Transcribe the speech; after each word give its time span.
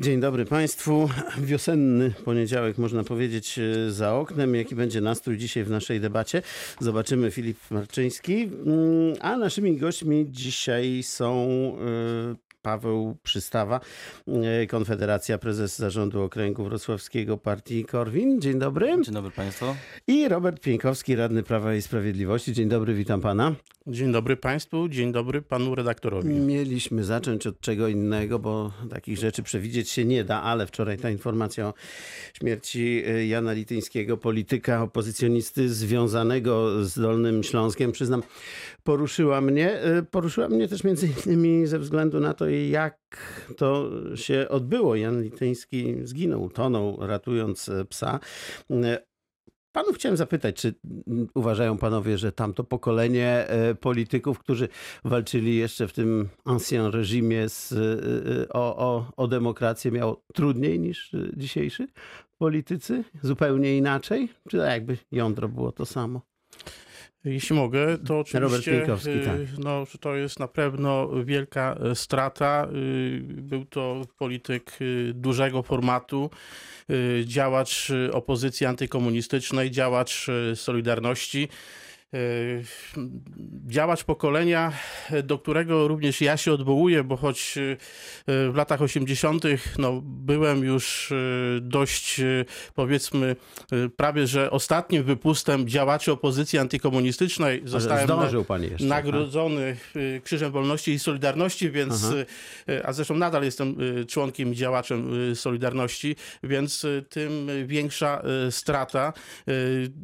Dzień 0.00 0.20
dobry 0.20 0.44
Państwu. 0.44 1.08
Wiosenny 1.38 2.14
poniedziałek, 2.24 2.78
można 2.78 3.04
powiedzieć, 3.04 3.58
e, 3.58 3.90
za 3.90 4.14
oknem. 4.14 4.54
Jaki 4.54 4.74
będzie 4.74 5.00
nastrój 5.00 5.36
dzisiaj 5.38 5.64
w 5.64 5.70
naszej 5.70 6.00
debacie? 6.00 6.42
Zobaczymy. 6.80 7.30
Filip 7.30 7.58
Marczyński. 7.70 8.42
Mm, 8.42 9.14
A 9.20 9.36
naszymi 9.36 9.76
gośćmi 9.76 10.26
dzisiaj 10.30 11.02
są 11.02 11.46
e, 12.30 12.34
Paweł 12.64 13.16
Przystawa, 13.22 13.80
e, 14.28 14.66
Konfederacja, 14.66 15.38
prezes 15.38 15.78
zarządu 15.78 16.22
okręgu 16.22 16.64
wrocławskiego 16.64 17.38
partii 17.38 17.84
Korwin. 17.84 18.40
Dzień 18.40 18.58
dobry. 18.58 18.86
Dzień 19.02 19.14
dobry 19.14 19.30
Państwu. 19.30 19.66
I 20.06 20.28
Robert 20.28 20.60
Pieńkowski, 20.60 21.16
radny 21.16 21.42
Prawa 21.42 21.74
i 21.74 21.82
Sprawiedliwości. 21.82 22.52
Dzień 22.52 22.68
dobry, 22.68 22.94
witam 22.94 23.20
pana. 23.20 23.54
Dzień 23.86 24.12
dobry 24.12 24.36
Państwu, 24.36 24.88
dzień 24.88 25.12
dobry 25.12 25.42
Panu 25.42 25.74
redaktorowi. 25.74 26.28
Mieliśmy 26.28 27.04
zacząć 27.04 27.46
od 27.46 27.60
czego 27.60 27.88
innego, 27.88 28.38
bo 28.38 28.72
takich 28.90 29.18
rzeczy 29.18 29.42
przewidzieć 29.42 29.90
się 29.90 30.04
nie 30.04 30.24
da, 30.24 30.42
ale 30.42 30.66
wczoraj 30.66 30.98
ta 30.98 31.10
informacja 31.10 31.66
o 31.66 31.74
śmierci 32.34 33.02
y, 33.08 33.26
Jana 33.26 33.52
Lityńskiego, 33.52 34.16
polityka 34.16 34.82
opozycjonisty 34.82 35.68
związanego 35.68 36.84
z 36.84 37.00
Dolnym 37.00 37.42
Śląskiem, 37.42 37.92
przyznam, 37.92 38.22
poruszyła 38.84 39.40
mnie. 39.40 39.84
Y, 39.98 40.02
Poruszyła 40.02 40.48
mnie 40.48 40.68
też 40.68 40.84
między 40.84 41.08
innymi 41.26 41.66
ze 41.66 41.78
względu 41.78 42.20
na 42.20 42.34
to, 42.34 42.48
jak 42.70 42.98
to 43.56 43.90
się 44.14 44.46
odbyło. 44.48 44.96
Jan 44.96 45.22
Lityński 45.22 45.96
zginął, 46.02 46.42
utonął, 46.42 46.98
ratując 47.00 47.68
y, 47.68 47.84
psa. 47.84 48.20
Y, 48.70 48.74
Panów 49.74 49.96
chciałem 49.96 50.16
zapytać, 50.16 50.56
czy 50.56 50.74
mm, 51.08 51.28
uważają 51.34 51.78
panowie, 51.78 52.18
że 52.18 52.32
tamto 52.32 52.64
pokolenie 52.64 53.48
e, 53.48 53.74
polityków, 53.74 54.38
którzy 54.38 54.68
walczyli 55.04 55.56
jeszcze 55.56 55.88
w 55.88 55.92
tym 55.92 56.28
ancien 56.44 56.86
reżimie 56.86 57.48
z, 57.48 57.72
e, 57.72 57.76
e, 58.42 58.48
o, 58.48 58.76
o, 58.76 59.12
o 59.16 59.28
demokrację, 59.28 59.90
miało 59.90 60.24
trudniej 60.34 60.80
niż 60.80 61.14
e, 61.14 61.18
dzisiejsi 61.36 61.86
politycy? 62.38 63.04
Zupełnie 63.22 63.76
inaczej? 63.76 64.28
Czy 64.48 64.58
tak 64.58 64.70
jakby 64.70 64.98
jądro 65.12 65.48
było 65.48 65.72
to 65.72 65.86
samo? 65.86 66.33
Jeśli 67.24 67.56
mogę, 67.56 67.98
to 67.98 68.18
oczywiście 68.18 68.84
y, 69.06 69.24
tak. 69.24 69.58
no, 69.58 69.84
to 70.00 70.16
jest 70.16 70.40
na 70.40 70.48
pewno 70.48 71.08
wielka 71.24 71.76
y, 71.92 71.94
strata. 71.94 72.68
Y, 72.74 73.20
Był 73.22 73.64
to 73.64 74.02
polityk 74.18 74.78
dużego 75.14 75.62
formatu, 75.62 76.30
działacz 77.24 77.92
opozycji 78.12 78.66
antykomunistycznej, 78.66 79.70
działacz 79.70 80.26
Solidarności. 80.54 81.48
Y, 82.14 82.64
Działacz 83.66 84.04
pokolenia, 84.04 84.72
do 85.24 85.38
którego 85.38 85.88
również 85.88 86.20
ja 86.20 86.36
się 86.36 86.52
odwołuję, 86.52 87.04
bo 87.04 87.16
choć 87.16 87.58
y, 87.58 87.60
y, 87.60 88.52
w 88.52 88.54
latach 88.56 88.82
80. 88.82 89.44
No, 89.78 90.00
byłem 90.04 90.64
już 90.64 91.12
dość, 91.60 92.20
powiedzmy, 92.74 93.36
prawie 93.96 94.26
że 94.26 94.50
ostatnim 94.50 95.02
wypustem 95.02 95.68
działaczy 95.68 96.12
opozycji 96.12 96.58
antykomunistycznej. 96.58 97.62
Zostałem 97.64 98.04
Zdążył 98.04 98.44
pan 98.44 98.62
jeszcze. 98.62 98.84
nagrodzony 98.86 99.76
Krzyżem 100.24 100.52
Wolności 100.52 100.92
i 100.92 100.98
Solidarności, 100.98 101.70
więc, 101.70 102.04
Aha. 102.04 102.80
a 102.84 102.92
zresztą 102.92 103.14
nadal 103.16 103.44
jestem 103.44 103.76
członkiem 104.08 104.52
i 104.52 104.56
działaczem 104.56 105.10
Solidarności, 105.34 106.16
więc 106.42 106.86
tym 107.08 107.48
większa 107.66 108.22
strata. 108.50 109.12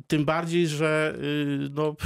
Tym 0.06 0.24
bardziej, 0.24 0.66
że 0.66 1.14
no, 1.74 1.96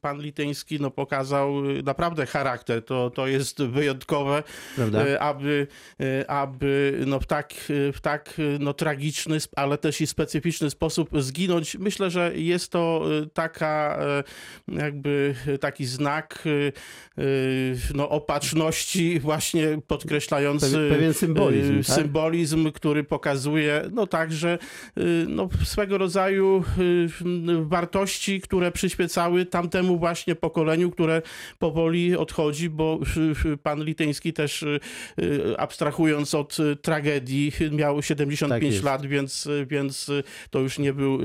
pan 0.00 0.20
Lityński 0.20 0.80
no, 0.80 0.90
pokazał 0.90 1.70
y, 1.70 1.82
naprawdę 1.82 2.26
charakter. 2.26 2.84
To, 2.84 3.10
to 3.10 3.26
jest 3.26 3.62
wyjątkowe, 3.62 4.42
Prawda? 4.76 5.06
y, 5.06 5.20
aby, 5.20 5.66
y, 6.00 6.28
aby 6.28 7.02
no, 7.06 7.20
w 7.20 7.26
tak, 7.26 7.54
w 7.68 7.98
tak 8.02 8.34
no, 8.60 8.74
tragiczny, 8.74 9.38
ale 9.56 9.78
też 9.78 10.00
i 10.00 10.06
specyficzny 10.06 10.70
sposób 10.70 11.08
zginąć. 11.22 11.76
Myślę, 11.78 12.10
że 12.10 12.32
jest 12.34 12.72
to 12.72 13.04
taka 13.32 13.98
jakby 14.68 15.34
taki 15.60 15.86
znak 15.86 16.44
no, 17.94 18.08
opatrzności 18.08 19.20
właśnie 19.20 19.78
podkreślający 19.86 20.66
Pewien- 20.66 20.90
pewien 20.90 21.14
symbolizm, 21.14 21.76
tak? 21.82 21.96
symbolizm, 21.96 22.72
który 22.72 23.04
pokazuje 23.04 23.82
no 23.92 24.06
także 24.06 24.58
no, 25.28 25.48
swego 25.64 25.98
rodzaju 25.98 26.64
wartości, 27.62 28.40
które 28.40 28.70
przyświecały 29.16 29.46
tamtemu 29.46 29.98
właśnie 29.98 30.34
pokoleniu, 30.34 30.90
które 30.90 31.22
powoli 31.58 32.16
odchodzi, 32.16 32.70
bo 32.70 33.00
pan 33.62 33.84
Lityński 33.84 34.32
też 34.32 34.62
y, 34.62 34.80
y, 35.22 35.58
abstrahując 35.58 36.34
od 36.34 36.60
y, 36.60 36.76
tragedii 36.76 37.52
miał 37.72 37.96
Tak 37.96 38.04
75 38.04 38.72
jest. 38.74 38.84
lat, 38.84 39.06
więc, 39.06 39.48
więc 39.66 40.10
to 40.50 40.58
już 40.60 40.78
nie 40.78 40.92
był 40.92 41.18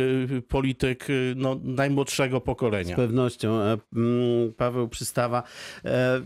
polityk 0.47 1.07
no, 1.35 1.59
najmłodszego 1.63 2.37
Z 2.37 2.43
pokolenia. 2.43 2.95
pewnością. 2.95 3.59
E, 3.61 3.77
mm, 3.95 4.53
Paweł 4.53 4.87
Przystawa, 4.87 5.43
e, 5.85 6.21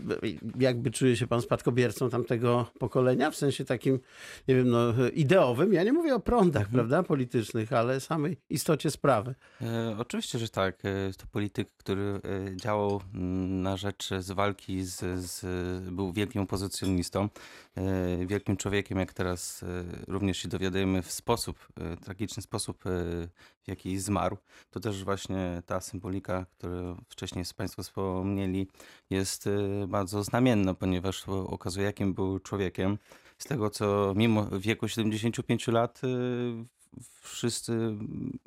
jakby 0.58 0.90
czuje 0.90 1.16
się 1.16 1.26
pan 1.26 1.42
spadkobiercą 1.42 2.10
tamtego 2.10 2.66
pokolenia, 2.78 3.30
w 3.30 3.36
sensie 3.36 3.64
takim, 3.64 3.98
nie 4.48 4.54
wiem, 4.54 4.68
no, 4.70 4.92
ideowym. 5.14 5.72
Ja 5.72 5.82
nie 5.84 5.92
mówię 5.92 6.14
o 6.14 6.20
prądach, 6.20 6.68
prawda, 6.68 7.02
politycznych, 7.02 7.72
ale 7.72 8.00
samej 8.00 8.36
istocie 8.50 8.90
sprawy. 8.90 9.34
E, 9.62 9.96
oczywiście, 9.98 10.38
że 10.38 10.48
tak. 10.48 10.76
E, 10.84 11.12
to 11.18 11.26
polityk, 11.56 11.76
który 11.76 12.20
e, 12.52 12.56
działał 12.56 13.00
mm, 13.14 13.62
na 13.62 13.76
rzecz 13.76 14.10
z 14.18 14.30
walki 14.30 14.84
z, 14.84 15.20
z 15.24 15.44
był 15.92 16.12
wielkim 16.12 16.42
opozycjonistą, 16.42 17.28
e, 17.74 18.26
wielkim 18.26 18.56
człowiekiem, 18.56 18.98
jak 18.98 19.12
teraz 19.12 19.62
e, 19.62 19.66
również 20.08 20.38
się 20.38 20.48
dowiadujemy 20.48 21.02
w 21.02 21.12
sposób, 21.12 21.68
e, 21.80 21.96
tragiczny 21.96 22.42
sposób, 22.42 22.86
e, 22.86 22.90
w 23.62 23.68
jaki 23.68 23.98
zmarł. 23.98 24.36
To 24.70 24.80
też 24.80 25.04
właśnie 25.04 25.62
ta 25.66 25.80
symbolika, 25.80 26.46
którą 26.58 26.96
wcześniej 27.08 27.44
Państwo 27.56 27.82
wspomnieli, 27.82 28.68
jest 29.10 29.46
e, 29.46 29.86
bardzo 29.86 30.22
znamienna, 30.22 30.74
ponieważ 30.74 31.28
okazuje, 31.28 31.86
jakim 31.86 32.14
był 32.14 32.38
człowiekiem. 32.38 32.98
Z 33.38 33.44
tego, 33.44 33.70
co 33.70 34.12
mimo 34.16 34.46
wieku 34.58 34.88
75 34.88 35.68
lat 35.68 36.00
e, 36.04 36.08
wszyscy 37.20 37.96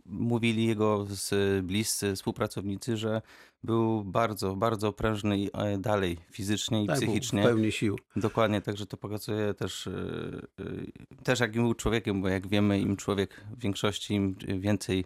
mówili 0.05 0.65
jego 0.65 1.07
z 1.09 1.65
bliscy 1.65 2.15
współpracownicy, 2.15 2.97
że 2.97 3.21
był 3.63 4.03
bardzo, 4.03 4.55
bardzo 4.55 4.93
prężny 4.93 5.39
i 5.39 5.49
e, 5.53 5.77
dalej 5.77 6.17
fizycznie 6.31 6.83
i 6.83 6.87
Tak, 6.87 6.99
był 6.99 7.07
psychicznie. 7.07 7.41
w 7.41 7.45
pełni 7.45 7.71
sił. 7.71 7.99
Dokładnie, 8.15 8.61
także 8.61 8.85
to 8.85 8.97
pokazuje 8.97 9.53
też, 9.53 9.87
e, 9.87 9.91
e, 11.19 11.23
też 11.23 11.39
jakim 11.39 11.63
był 11.63 11.73
człowiekiem, 11.73 12.21
bo 12.21 12.27
jak 12.27 12.47
wiemy, 12.47 12.79
im 12.79 12.97
człowiek 12.97 13.45
w 13.57 13.59
większości, 13.61 14.13
im 14.13 14.35
więcej 14.59 15.05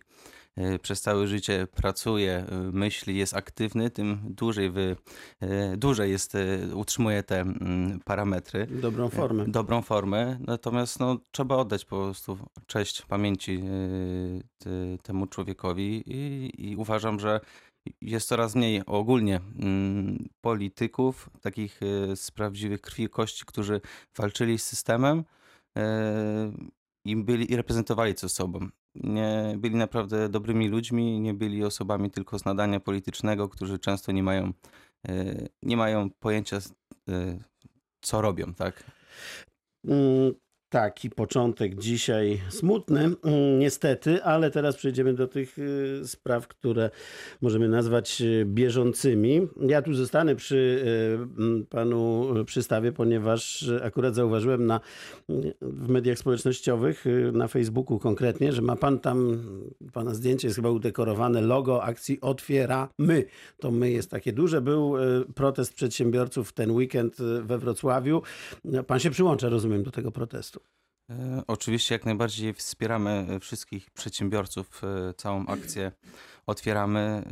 przez 0.81 1.02
całe 1.02 1.28
życie 1.28 1.68
pracuje, 1.75 2.46
e, 2.50 2.56
myśli, 2.72 3.18
jest 3.18 3.34
aktywny, 3.34 3.90
tym 3.90 4.19
dłużej, 4.24 4.72
wy, 4.72 4.96
e, 5.40 5.78
dłużej 5.78 6.12
jest, 6.12 6.36
e, 6.36 6.75
utrzymuje 6.75 7.24
te 7.24 7.41
mm, 7.41 8.00
parametry 8.06 8.68
Dobrą 8.68 9.09
formę. 9.09 9.46
dobrą 9.47 9.81
formę, 9.81 10.38
natomiast 10.47 11.00
no, 11.00 11.18
trzeba 11.31 11.56
oddać 11.56 11.86
po 11.86 12.03
prostu 12.03 12.38
cześć 12.68 13.02
pamięci 13.02 13.64
temu 15.03 15.28
człowiekowi 15.28 16.03
i, 16.06 16.52
i 16.72 16.75
uważam, 16.75 17.20
że 17.20 17.40
jest 18.02 18.28
coraz 18.28 18.56
mniej 18.56 18.85
ogólnie 18.85 19.40
mm, 19.59 20.30
polityków, 20.41 21.30
takich 21.41 21.80
z 22.16 22.31
prawdziwych 22.31 22.81
krwi 22.81 23.03
i 23.03 23.09
kości, 23.09 23.46
którzy 23.46 23.81
walczyli 24.18 24.58
z 24.58 24.64
systemem 24.66 25.24
i 27.06 27.16
byli 27.16 27.52
i 27.52 27.56
reprezentowali 27.56 28.16
co 28.16 28.30
sobą. 28.30 28.70
Nie 28.96 29.56
byli 29.58 29.76
naprawdę 29.76 30.30
dobrymi 30.30 30.68
ludźmi, 30.68 31.20
nie 31.20 31.34
byli 31.34 31.64
osobami 31.64 32.12
tylko 32.12 32.40
z 32.40 32.46
nadania 32.46 32.80
politycznego, 32.80 33.50
którzy 33.50 33.80
często 33.80 34.12
nie 34.12 34.24
mają, 34.24 34.54
yy, 35.08 35.50
nie 35.62 35.78
mają 35.78 36.09
pojęcia, 36.09 36.59
yy, 37.08 37.40
co 38.02 38.22
robią, 38.22 38.53
tak? 38.53 38.84
Taki 40.73 41.09
początek 41.09 41.75
dzisiaj 41.75 42.41
smutny, 42.49 42.99
mm, 42.99 43.59
niestety, 43.59 44.23
ale 44.23 44.52
teraz 44.52 44.75
przejdziemy 44.75 45.14
do 45.14 45.28
tych 45.28 45.59
y, 45.59 46.02
spraw, 46.05 46.47
które 46.47 46.90
możemy 47.41 47.67
nazwać 47.67 48.22
y, 48.22 48.46
bieżącymi. 48.46 49.47
Ja 49.67 49.81
tu 49.81 49.93
zostanę 49.93 50.35
przy 50.35 50.85
y, 51.61 51.66
panu 51.66 52.28
przystawie, 52.46 52.91
ponieważ 52.91 53.70
akurat 53.84 54.16
zauważyłem 54.16 54.66
na, 54.66 54.79
w 55.61 55.90
mediach 55.90 56.17
społecznościowych, 56.17 57.05
na 57.34 57.47
Facebooku 57.47 57.99
konkretnie, 57.99 58.52
że 58.53 58.61
ma 58.61 58.76
pan 58.76 58.99
tam, 58.99 59.43
pana 59.93 60.14
zdjęcie 60.14 60.47
jest 60.47 60.55
chyba 60.55 60.69
udekorowane, 60.69 61.41
logo 61.41 61.84
akcji 61.84 62.22
Otwieramy. 62.22 63.26
To 63.59 63.72
my 63.72 63.91
jest 63.91 64.11
takie 64.11 64.34
duże. 64.34 64.61
Był 64.61 64.93
protest 65.35 65.73
przedsiębiorców 65.73 66.53
ten 66.53 66.72
weekend 66.72 67.17
we 67.41 67.58
Wrocławiu. 67.58 68.22
Pan 68.87 68.99
się 68.99 69.09
przyłącza, 69.09 69.49
rozumiem, 69.49 69.84
do 69.84 69.91
tego 69.91 70.11
protestu. 70.11 70.63
E, 71.09 71.44
Oczywiście 71.47 71.96
jak 71.96 72.05
najbardziej 72.05 72.53
wspieramy 72.53 73.28
e, 73.29 73.40
wszystkich 73.40 73.91
przedsiębiorców, 73.91 74.82
e, 74.84 75.14
całą 75.14 75.46
akcję 75.46 75.91
otwieramy. 76.47 77.23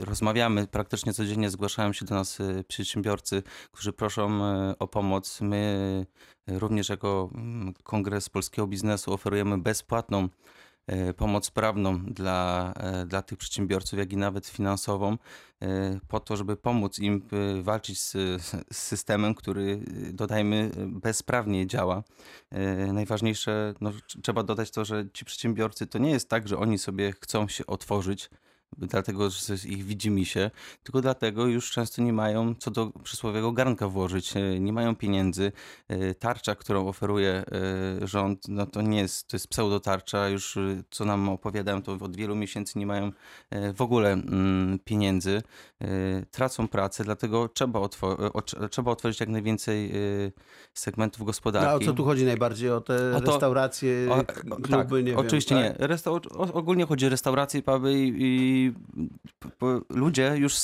rozmawiamy 0.00 0.66
praktycznie 0.66 1.12
codziennie, 1.12 1.50
zgłaszają 1.50 1.92
się 1.92 2.04
do 2.04 2.14
nas 2.14 2.38
przedsiębiorcy, 2.68 3.42
którzy 3.72 3.92
proszą 3.92 4.40
o 4.78 4.88
pomoc. 4.88 5.40
My 5.40 6.06
również 6.46 6.88
jako 6.88 7.30
mm, 7.34 7.74
Kongres 7.82 8.28
Polskiego 8.28 8.66
Biznesu 8.66 9.12
oferujemy 9.12 9.58
bezpłatną 9.58 10.28
pomoc 11.16 11.50
prawną 11.50 12.04
dla, 12.04 12.72
e, 12.76 13.06
dla 13.06 13.22
tych 13.22 13.38
przedsiębiorców, 13.38 13.98
jak 13.98 14.12
i 14.12 14.16
nawet 14.16 14.46
finansową, 14.46 15.16
e, 15.62 16.00
po 16.08 16.20
to, 16.20 16.36
żeby 16.36 16.56
pomóc 16.56 16.98
im 16.98 17.22
e, 17.58 17.62
walczyć 17.62 18.00
z, 18.00 18.12
z 18.72 18.76
systemem, 18.76 19.34
który, 19.34 19.80
e, 20.08 20.12
dodajmy, 20.12 20.70
bezprawnie 20.86 21.66
działa. 21.66 22.02
E, 22.50 22.92
Najważniejsze, 22.92 23.74
no, 23.80 23.90
tr- 23.90 24.20
trzeba 24.22 24.42
dodać 24.42 24.70
to, 24.70 24.84
że 24.84 25.04
ci 25.12 25.24
przedsiębiorcy 25.24 25.86
to 25.86 25.98
nie 25.98 26.10
jest 26.10 26.28
tak, 26.28 26.48
że 26.48 26.58
oni 26.58 26.78
sobie 26.78 27.12
chcą 27.12 27.48
się 27.48 27.66
otworzyć, 27.66 28.30
dlatego, 28.76 29.30
że 29.30 29.54
ich 29.68 29.84
widzi 29.84 30.10
mi 30.10 30.24
się, 30.24 30.50
tylko 30.82 31.00
dlatego 31.00 31.46
już 31.46 31.70
często 31.70 32.02
nie 32.02 32.12
mają 32.12 32.54
co 32.58 32.70
do 32.70 32.90
przysłowiowego 33.02 33.52
garnka 33.52 33.88
włożyć, 33.88 34.36
e, 34.36 34.60
nie 34.60 34.72
mają 34.72 34.96
pieniędzy. 34.96 35.52
E, 35.88 36.14
Tarcza, 36.14 36.54
którą 36.54 36.88
oferuje 36.88 37.30
e, 38.02 38.06
rząd, 38.06 38.48
no 38.48 38.66
to 38.66 38.82
nie 38.82 38.98
jest, 38.98 39.28
to 39.28 39.36
jest 39.36 39.48
pseudotarcza, 39.48 40.28
już 40.28 40.58
co 40.90 41.04
nam 41.04 41.28
opowiadają, 41.28 41.82
to 41.82 41.92
od 41.92 42.16
wielu 42.16 42.36
miesięcy 42.36 42.78
nie 42.78 42.86
mają 42.86 43.12
w 43.74 43.82
ogóle 43.82 44.12
mm, 44.12 44.78
pieniędzy, 44.84 45.42
tracą 46.30 46.68
pracę, 46.68 47.04
dlatego 47.04 47.48
trzeba, 47.48 47.80
otwo- 47.80 48.24
e, 48.24 48.32
o- 48.32 48.68
trzeba 48.68 48.90
otworzyć 48.90 49.20
jak 49.20 49.28
najwięcej 49.28 49.92
segmentów 50.74 51.20
No, 51.20 51.24
a 51.24 51.26
gospodarki. 51.26 51.84
o 51.84 51.88
co 51.88 51.92
tu 51.94 52.04
chodzi 52.04 52.24
najbardziej? 52.24 52.70
O 52.70 52.80
te 52.80 53.16
O 53.16 53.20
to- 53.20 53.30
restauracje, 53.32 54.08
O, 54.10 54.24
kluby, 54.50 54.68
tak, 54.68 54.90
nie 54.92 55.02
wiem. 55.02 55.18
oczywiście 55.18 55.54
tak? 55.78 55.90
nie. 56.04 56.12
O- 56.38 56.52
ogólnie 56.52 56.86
chodzi 56.86 57.06
o 57.06 57.08
restauracje, 57.08 57.62
puby 57.62 57.94
i, 57.94 58.14
i 58.22 58.57
p- 59.40 59.80
ludzie 59.90 60.34
już 60.36 60.54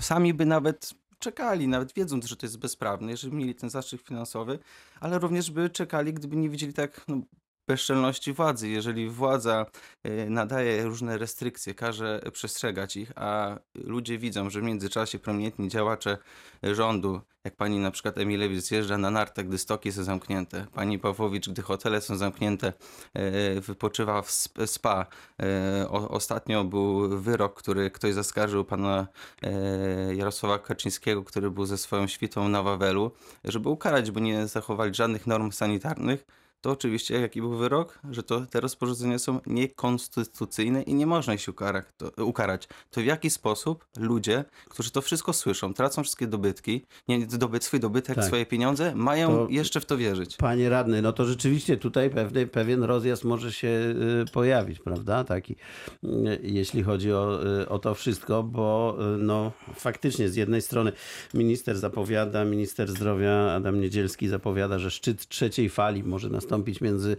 sami 0.00 0.34
by 0.34 0.46
nawet 0.46 0.94
czekali, 1.18 1.68
nawet 1.68 1.92
wiedząc, 1.92 2.24
że 2.24 2.36
to 2.36 2.46
jest 2.46 2.58
bezprawne, 2.58 3.10
jeżeli 3.10 3.36
mieli 3.36 3.54
ten 3.54 3.70
zastrzyk 3.70 4.02
finansowy, 4.02 4.58
ale 5.00 5.18
również 5.18 5.50
by 5.50 5.70
czekali, 5.70 6.12
gdyby 6.12 6.36
nie 6.36 6.48
widzieli 6.48 6.72
tak 6.72 7.04
no, 7.08 7.20
bezczelności 7.66 8.32
władzy. 8.32 8.68
Jeżeli 8.68 9.08
władza 9.08 9.66
y, 10.06 10.30
nadaje 10.30 10.84
różne 10.84 11.18
restrykcje, 11.18 11.74
każe 11.74 12.20
przestrzegać 12.32 12.96
ich, 12.96 13.12
a 13.16 13.58
ludzie 13.74 14.18
widzą, 14.18 14.50
że 14.50 14.60
w 14.60 14.62
międzyczasie 14.62 15.18
prominentni 15.18 15.68
działacze 15.68 16.18
rządu, 16.62 17.20
jak 17.44 17.56
pani 17.56 17.78
na 17.78 17.90
przykład 17.90 18.18
Emilewicz 18.18 18.60
zjeżdża 18.60 18.98
na 18.98 19.10
nartach, 19.10 19.46
gdy 19.46 19.58
stoki 19.58 19.92
są 19.92 20.04
zamknięte, 20.04 20.66
pani 20.74 20.98
Pawłowicz, 20.98 21.48
gdy 21.48 21.62
hotele 21.62 22.00
są 22.00 22.16
zamknięte, 22.16 22.72
e, 23.14 23.60
wypoczywa 23.60 24.22
w 24.22 24.30
sp- 24.42 24.66
spa. 24.66 25.06
E, 25.42 25.88
Ostatnio 25.88 26.64
był 26.64 27.20
wyrok, 27.20 27.54
który 27.58 27.90
ktoś 27.90 28.14
zaskarżył 28.14 28.64
pana 28.64 29.06
e, 29.42 30.14
Jarosława 30.14 30.58
Kaczyńskiego, 30.58 31.24
który 31.24 31.50
był 31.50 31.66
ze 31.66 31.78
swoją 31.78 32.06
świtą 32.06 32.48
na 32.48 32.62
Wawelu, 32.62 33.10
żeby 33.44 33.68
ukarać, 33.68 34.10
bo 34.10 34.20
nie 34.20 34.46
zachowali 34.46 34.94
żadnych 34.94 35.26
norm 35.26 35.52
sanitarnych. 35.52 36.26
To 36.66 36.72
oczywiście 36.72 37.20
jaki 37.20 37.40
był 37.40 37.56
wyrok? 37.56 37.98
Że 38.10 38.22
to 38.22 38.46
te 38.46 38.60
rozporządzenia 38.60 39.18
są 39.18 39.40
niekonstytucyjne 39.46 40.82
i 40.82 40.94
nie 40.94 41.06
można 41.06 41.34
ich 41.34 41.40
się 41.40 41.50
ukarać. 41.50 41.84
To, 41.96 42.24
ukarać. 42.24 42.68
to 42.90 43.00
w 43.00 43.04
jaki 43.04 43.30
sposób 43.30 43.84
ludzie, 43.96 44.44
którzy 44.68 44.90
to 44.90 45.02
wszystko 45.02 45.32
słyszą, 45.32 45.74
tracą 45.74 46.02
wszystkie 46.02 46.26
dobytki, 46.26 46.86
nie 47.08 47.26
dobyt, 47.26 47.64
swój 47.64 47.80
dobytek, 47.80 48.16
Tak. 48.16 48.24
swoje 48.24 48.46
pieniądze, 48.46 48.94
mają 48.94 49.28
To- 49.28 49.46
jeszcze 49.50 49.80
w 49.80 49.86
to 49.86 49.96
wierzyć. 49.96 50.36
Panie 50.36 50.68
radny, 50.68 51.02
no 51.02 51.12
to 51.12 51.24
rzeczywiście 51.24 51.76
tutaj 51.76 52.10
pewny, 52.10 52.46
pewien 52.46 52.82
rozjazd 52.82 53.24
może 53.24 53.52
się 53.52 53.68
y, 53.68 54.32
pojawić, 54.32 54.78
prawda? 54.80 55.24
Taki, 55.24 55.56
y, 56.04 56.40
jeśli 56.42 56.82
chodzi 56.82 57.12
o, 57.12 57.46
y, 57.62 57.68
o 57.68 57.78
to 57.78 57.94
wszystko, 57.94 58.42
bo 58.42 58.96
no, 59.18 59.52
faktycznie 59.74 60.28
z 60.28 60.36
jednej 60.36 60.62
strony 60.62 60.92
minister 61.34 61.78
zapowiada, 61.78 62.44
minister 62.44 62.90
zdrowia 62.90 63.52
Adam 63.52 63.80
Niedzielski 63.80 64.28
zapowiada, 64.28 64.78
że 64.78 64.90
szczyt 64.90 65.28
trzeciej 65.28 65.68
fali 65.68 66.04
może 66.04 66.28
nastąpić 66.28 66.55
między 66.80 67.16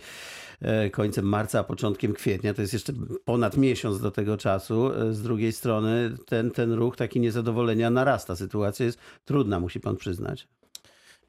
e, 0.61 0.89
końcem 0.89 1.25
marca 1.25 1.59
a 1.59 1.63
początkiem 1.63 2.13
kwietnia. 2.13 2.53
To 2.53 2.61
jest 2.61 2.73
jeszcze 2.73 2.93
ponad 3.25 3.57
miesiąc 3.57 4.01
do 4.01 4.11
tego 4.11 4.37
czasu. 4.37 4.93
E, 4.93 5.13
Z 5.13 5.21
drugiej 5.21 5.53
strony 5.53 6.17
ten, 6.25 6.51
ten 6.51 6.73
ruch 6.73 6.95
taki 6.95 7.19
niezadowolenia 7.19 7.89
narasta. 7.89 8.35
Sytuacja 8.35 8.85
jest 8.85 8.99
trudna, 9.25 9.59
musi 9.59 9.79
pan 9.79 9.97
przyznać. 9.97 10.47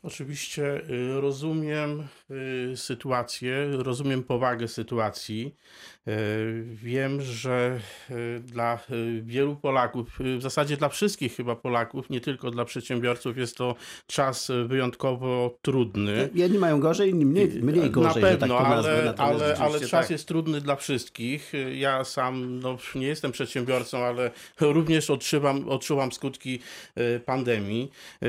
Oczywiście 0.03 0.91
y, 0.91 1.21
rozumiem 1.21 2.07
y, 2.73 2.77
sytuację, 2.77 3.69
rozumiem 3.73 4.23
powagę 4.23 4.69
sytuacji. 4.69 5.55
Y, 6.09 6.65
Wiem, 6.83 7.23
że 7.23 7.81
y, 8.11 8.41
dla 8.41 8.79
y, 8.91 9.23
wielu 9.23 9.57
Polaków, 9.57 10.19
w 10.39 10.43
zasadzie 10.43 10.77
dla 10.77 10.89
wszystkich 10.89 11.37
chyba 11.37 11.57
Polaków, 11.57 12.11
nie 12.11 12.21
tylko 12.21 12.51
dla 12.51 12.65
przedsiębiorców, 12.65 13.37
jest 13.37 13.57
to 13.57 13.75
czas 14.07 14.53
wyjątkowo 14.67 15.59
trudny. 15.63 16.29
Jedni 16.35 16.59
mają 16.59 16.81
gorzej, 16.81 17.11
inni 17.11 17.27
mniej, 17.27 17.49
mniej 17.49 17.91
gorzej, 17.91 18.23
Na 18.23 18.29
tak 18.29 18.39
pewno, 18.39 18.61
nazwę. 18.61 19.15
ale, 19.19 19.45
ale, 19.45 19.57
ale 19.59 19.81
czas 19.81 19.91
tak. 19.91 20.11
jest 20.11 20.29
trudny 20.29 20.61
dla 20.61 20.77
wszystkich. 20.77 21.53
Ja 21.75 22.05
sam 22.05 22.61
no, 22.61 22.79
nie 22.95 23.07
jestem 23.07 23.33
przedsiębiorcą, 23.33 23.99
ale 23.99 24.31
również 24.61 25.11
odczuwam, 25.11 25.69
odczuwam 25.69 26.13
skutki 26.13 26.59
e, 26.95 27.21
pandemii. 27.21 27.91
E, 28.23 28.27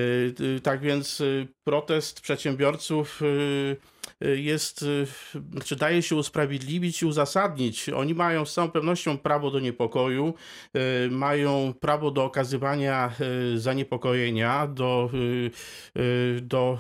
e, 0.56 0.60
Tak 0.60 0.82
więc 0.82 1.22
e, 1.22 1.26
protest 1.64 2.22
przedsiębiorców 2.22 3.22
e, 3.22 3.26
e, 3.26 3.76
jest, 4.22 4.86
znaczy 5.52 5.76
daje 5.76 6.02
się 6.02 6.16
usprawiedliwić 6.16 7.02
i 7.02 7.06
uzasadnić. 7.06 7.90
Oni 7.90 8.14
mają 8.14 8.46
z 8.46 8.54
całą 8.54 8.72
pewnością 8.72 9.18
prawo 9.18 9.52
do 9.52 9.60
niepokoju, 9.60 10.34
e, 10.74 11.10
mają 11.10 11.74
prawo 11.80 12.12
do 12.12 12.24
okazywania 12.24 13.14
e, 13.54 13.58
zaniepokojenia, 13.58 14.68
do, 14.68 15.10
do 16.42 16.80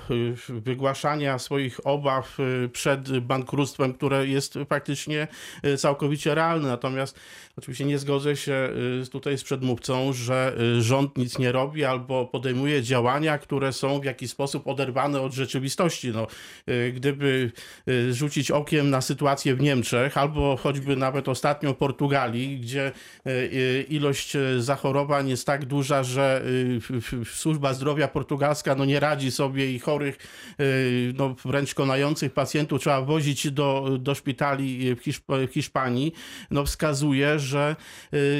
wygłaszania 0.49 1.39
swoich 1.39 1.87
obaw 1.87 2.37
przed 2.73 3.19
bankructwem, 3.19 3.93
które 3.93 4.27
jest 4.27 4.53
faktycznie 4.69 5.27
e, 5.63 5.77
całkowicie 5.77 6.35
realne. 6.35 6.67
Natomiast 6.67 7.19
oczywiście 7.57 7.85
nie 7.85 7.99
zgodzę 7.99 8.35
się 8.35 8.69
tutaj 9.11 9.37
z 9.37 9.43
przedmówcą, 9.43 10.13
że 10.13 10.57
rząd 10.79 11.17
nic 11.17 11.39
nie 11.39 11.51
robi 11.51 11.83
albo 11.83 12.25
podejmuje 12.25 12.83
działania, 12.83 13.37
które 13.37 13.73
są 13.73 13.99
w 13.99 14.05
jakiś 14.05 14.31
sposób 14.31 14.67
oderwane 14.67 15.21
od 15.21 15.33
rzeczywistości. 15.33 16.11
No, 16.11 16.27
gdyby 16.93 17.28
e, 17.87 18.13
rzucić 18.13 18.51
okiem 18.51 18.89
na 18.89 19.01
sytuację 19.01 19.55
w 19.55 19.61
Niemczech, 19.61 20.17
albo 20.17 20.57
choćby 20.57 20.95
nawet 20.95 21.29
ostatnio 21.29 21.73
w 21.73 21.77
Portugalii, 21.77 22.59
gdzie 22.59 22.85
e, 22.85 22.91
e, 23.25 23.81
ilość 23.81 24.37
zachorowań 24.57 25.29
jest 25.29 25.45
tak 25.45 25.65
duża, 25.65 26.03
że 26.03 26.43
służba 27.25 27.73
zdrowia 27.73 28.07
portugalska 28.07 28.75
no, 28.75 28.85
nie 28.85 28.99
radzi 28.99 29.31
sobie 29.31 29.71
i 29.71 29.79
chorych, 29.79 30.17
no, 31.13 31.35
wręcz 31.45 31.73
konających 31.73 32.33
pacjentów 32.33 32.81
trzeba 32.81 33.01
wozić 33.01 33.51
do, 33.51 33.97
do 33.99 34.15
szpitali 34.15 34.95
w, 34.95 34.99
Hiszp- 34.99 35.51
Hiszpanii, 35.51 36.13
no, 36.51 36.65
wskazuje, 36.65 37.39
że, 37.39 37.75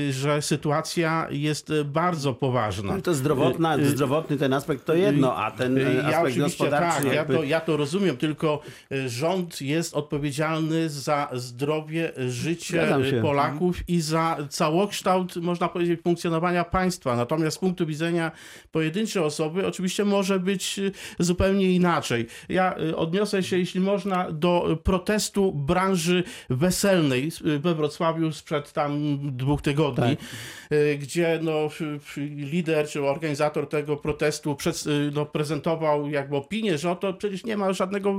że 0.10 0.42
sytuacja 0.42 1.28
jest 1.32 1.74
bardzo 1.86 2.34
poważna. 2.34 2.96
No 2.96 3.02
to 3.02 3.14
zdrowotna, 3.14 3.78
Y, 3.78 3.82
y, 3.82 3.90
zdrowotny 3.90 4.38
ten 4.38 4.54
aspekt 4.54 4.86
to 4.86 4.94
jedno, 4.94 5.36
a 5.36 5.52
ten 5.52 5.78
ja 5.78 6.18
aspekt 6.18 6.38
gospodarczy 6.38 7.04
tak, 7.04 7.06
ja 7.06 7.14
jakby... 7.14 7.34
to, 7.34 7.44
ja 7.44 7.62
to 7.62 7.78
rozumiem, 7.78 8.18
tylko 8.18 8.62
y, 8.68 8.72
rząd 9.08 9.62
jest 9.62 9.94
odpowiedzialny 9.94 10.90
za 10.90 11.30
zdrowie, 11.34 12.12
życie. 12.28 12.88
Polaków 13.22 13.90
i 13.90 14.02
za 14.02 14.38
całokształt, 14.50 15.36
można 15.36 15.68
powiedzieć, 15.68 16.02
funkcjonowania 16.02 16.64
państwa. 16.64 17.16
Natomiast 17.16 17.58
z 17.58 17.60
punktu 17.60 17.86
widzenia 17.86 18.32
pojedynczej 18.72 19.24
osoby 19.24 19.68
oczywiście 19.68 20.06
może 20.06 20.40
być 20.40 20.80
y, 20.80 20.92
zupełnie 21.20 21.72
inaczej. 21.72 22.28
Ja 22.50 22.78
y, 22.80 22.96
odniosę 22.96 23.44
się, 23.44 23.58
jeśli 23.58 23.82
można, 23.82 24.32
do 24.32 24.80
protestu 24.84 25.52
branży 25.52 26.24
weselnej 26.50 27.32
y, 27.46 27.60
we 27.60 27.76
Wrocławiu 27.76 28.32
sprzed 28.32 28.74
tam 28.74 29.20
dwóch 29.38 29.62
tygodni, 29.62 30.18
y, 30.74 30.98
gdzie 30.98 31.40
no, 31.44 31.70
lider 32.18 32.88
czy 32.88 33.04
organizator 33.04 33.70
tego 33.70 33.98
protestu 33.98 34.56
przed, 34.56 34.84
no, 35.14 35.26
prezentował 35.26 36.10
jakby 36.10 36.36
opinię, 36.36 36.78
że 36.78 36.92
oto 36.92 37.14
przecież 37.14 37.44
nie 37.44 37.58
ma 37.58 37.74
żadnego 37.74 38.18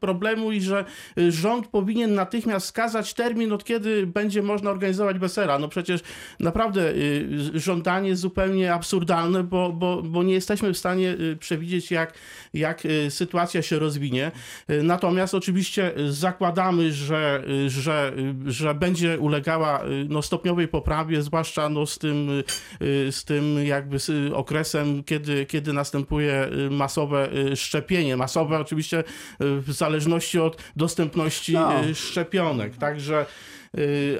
problemu 0.00 0.52
i 0.52 0.60
że 0.60 0.84
y, 1.18 1.32
rząd 1.32 1.66
powinien 1.66 2.14
natychmiast 2.14 2.66
wskazać 2.66 3.14
termin, 3.14 3.52
od 3.52 3.64
kiedy 3.64 4.06
będzie 4.06 4.42
można 4.42 4.70
organizować 4.70 5.18
wesela. 5.18 5.58
No 5.58 5.68
przecież 5.68 6.00
naprawdę 6.40 6.90
y, 6.90 7.60
żądanie 7.60 8.16
zupełnie 8.16 8.74
absurdalne, 8.74 9.44
bo, 9.44 9.72
bo, 9.72 10.02
bo 10.02 10.22
nie 10.22 10.34
jesteśmy 10.34 10.72
w 10.72 10.78
stanie 10.78 11.10
y, 11.10 11.36
przewidzieć, 11.36 11.90
jak, 11.90 12.14
jak 12.54 12.84
y, 12.84 13.10
sytuacja 13.10 13.62
się 13.62 13.78
rozwinie. 13.78 14.32
Y, 14.70 14.82
Natomiast 14.82 15.34
oczywiście 15.34 15.98
y, 15.98 16.12
zakładamy, 16.12 16.92
że, 16.92 17.44
y, 17.66 17.70
że, 17.70 18.12
y, 18.46 18.52
że 18.52 18.74
będzie 18.74 19.18
ulegała 19.18 19.84
y, 19.84 20.06
no, 20.08 20.22
stopniowej 20.22 20.68
poprawie, 20.68 21.22
zwłaszcza 21.22 21.68
no, 21.68 21.86
z, 21.86 21.98
tym, 21.98 22.30
y, 22.30 22.44
y, 22.86 23.12
z 23.12 23.24
tym 23.24 23.66
jakby 23.66 23.98
z 23.98 24.08
y, 24.08 24.34
okresem, 24.34 25.04
kiedy, 25.04 25.46
kiedy 25.46 25.72
następuje 25.72 26.48
y, 26.66 26.70
masowe 26.70 27.28
y, 27.52 27.56
szczepienie. 27.56 28.16
Masowe 28.16 28.58
oczywiście 28.58 29.04
y, 29.42 29.62
w 29.72 29.76
zależności 29.76 30.38
od 30.38 30.56
dostępności 30.76 31.52
No. 31.52 31.84
y, 31.84 31.94
szczepionek. 31.94 32.76
Także 32.76 33.26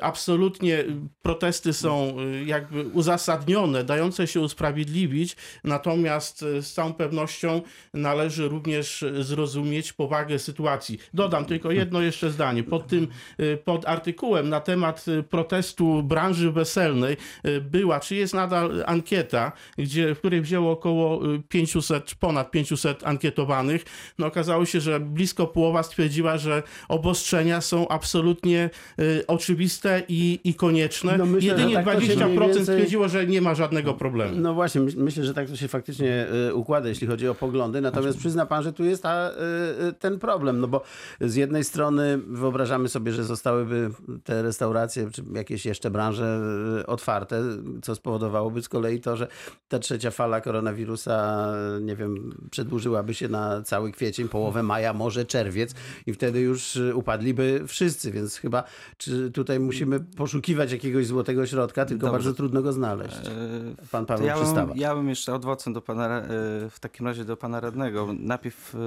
absolutnie 0.00 0.84
protesty 1.22 1.72
są 1.72 2.20
y, 2.20 2.44
jakby 2.44 2.84
uzasadnione, 2.84 3.84
dające 3.84 4.26
się 4.26 4.40
usprawiedliwić, 4.40 5.36
natomiast 5.64 6.42
y, 6.42 6.62
z 6.62 6.72
całą 6.72 6.92
pewnością 6.92 7.62
należy 7.94 8.48
również 8.48 9.04
zrozumieć 9.20 9.92
powagę 9.92 10.38
sytuacji. 10.38 10.98
Dodam 11.14 11.44
tylko 11.44 11.70
jedno 11.70 12.00
jeszcze 12.00 12.30
zdanie. 12.30 12.64
Pod 12.64 12.86
tym, 12.86 13.08
y, 13.40 13.58
pod 13.64 13.88
artykułem 13.88 14.48
na 14.48 14.60
temat 14.60 15.08
y, 15.08 15.22
protestu 15.22 16.02
branży 16.02 16.52
weselnej 16.52 17.16
y, 17.46 17.60
była, 17.60 18.00
czy 18.00 18.16
jest 18.16 18.34
nadal 18.34 18.84
ankieta, 18.86 19.52
gdzie, 19.78 20.14
w 20.14 20.18
której 20.18 20.40
wzięło 20.40 20.72
około 20.72 21.34
y, 21.34 21.42
500, 21.48 22.14
ponad 22.14 22.50
500 22.50 23.06
ankietowanych. 23.06 23.84
No 24.18 24.26
okazało 24.26 24.66
się, 24.66 24.80
że 24.80 25.00
blisko 25.00 25.46
połowa 25.46 25.82
stwierdziła, 25.82 26.38
że 26.38 26.62
obostrzenia 26.88 27.60
są 27.60 27.88
absolutnie 27.88 28.70
y, 28.98 29.26
oczywiste 29.42 30.02
i, 30.08 30.40
i 30.44 30.54
konieczne. 30.54 31.18
No 31.18 31.26
myślę, 31.26 31.48
Jedynie 31.50 31.74
tak 31.74 31.84
to 31.84 32.00
się 32.00 32.16
20% 32.16 32.26
mniej 32.26 32.38
więcej- 32.38 32.62
stwierdziło, 32.64 33.08
że 33.08 33.26
nie 33.26 33.40
ma 33.40 33.54
żadnego 33.54 33.94
problemu. 33.94 34.36
No 34.36 34.54
właśnie, 34.54 34.80
myśl- 34.80 34.96
myślę, 34.98 35.24
że 35.24 35.34
tak 35.34 35.48
to 35.48 35.56
się 35.56 35.68
faktycznie 35.68 36.26
y, 36.48 36.54
układa, 36.54 36.88
jeśli 36.88 37.06
chodzi 37.06 37.28
o 37.28 37.34
poglądy. 37.34 37.80
Natomiast 37.80 38.18
przyzna 38.18 38.46
pan, 38.46 38.62
że 38.62 38.72
tu 38.72 38.84
jest 38.84 39.02
ta, 39.02 39.30
y, 39.30 39.88
y, 39.88 39.92
ten 39.92 40.18
problem, 40.18 40.60
no 40.60 40.68
bo 40.68 40.82
z 41.20 41.34
jednej 41.34 41.64
strony 41.64 42.18
wyobrażamy 42.26 42.88
sobie, 42.88 43.12
że 43.12 43.24
zostałyby 43.24 43.90
te 44.24 44.42
restauracje, 44.42 45.10
czy 45.10 45.24
jakieś 45.34 45.66
jeszcze 45.66 45.90
branże 45.90 46.40
otwarte, 46.86 47.42
co 47.82 47.94
spowodowałoby 47.94 48.62
z 48.62 48.68
kolei 48.68 49.00
to, 49.00 49.16
że 49.16 49.26
ta 49.68 49.78
trzecia 49.78 50.10
fala 50.10 50.40
koronawirusa, 50.40 51.46
nie 51.80 51.96
wiem, 51.96 52.38
przedłużyłaby 52.50 53.14
się 53.14 53.28
na 53.28 53.62
cały 53.62 53.92
kwiecień, 53.92 54.28
połowę 54.28 54.62
maja, 54.62 54.92
może 54.92 55.24
czerwiec 55.24 55.74
i 56.06 56.12
wtedy 56.12 56.40
już 56.40 56.78
upadliby 56.94 57.62
wszyscy, 57.66 58.12
więc 58.12 58.36
chyba 58.36 58.64
czy 58.96 59.30
tutaj 59.32 59.60
musimy 59.60 60.00
poszukiwać 60.00 60.72
jakiegoś 60.72 61.06
złotego 61.06 61.46
środka, 61.46 61.84
tylko 61.84 62.06
Dobrze. 62.06 62.12
bardzo 62.12 62.34
trudno 62.34 62.62
go 62.62 62.72
znaleźć. 62.72 63.16
E, 63.16 63.86
Pan 63.90 64.06
Paweł 64.06 64.26
ja 64.26 64.34
Przystawa. 64.34 64.66
bym, 64.66 64.76
ja 64.76 64.94
bym 64.94 65.08
jeszcze 65.08 65.34
odwrócę 65.34 65.72
do 65.72 65.82
pana, 65.82 66.08
e, 66.08 66.28
w 66.70 66.76
takim 66.80 67.06
razie 67.06 67.24
do 67.24 67.36
pana 67.36 67.60
radnego. 67.60 68.08
Najpierw 68.18 68.74
e, 68.74 68.78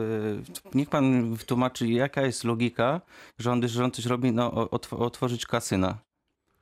niech 0.74 0.90
pan 0.90 1.34
wytłumaczy, 1.34 1.88
jaka 1.88 2.22
jest 2.22 2.44
logika, 2.44 3.02
że 3.40 3.54
on, 3.84 3.92
coś 3.92 4.06
robi, 4.06 4.32
no, 4.32 4.70
otworzyć 4.92 5.46
kasyna. 5.46 5.98